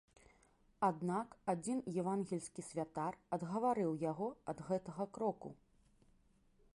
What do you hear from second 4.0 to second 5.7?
яго ад гэтага кроку.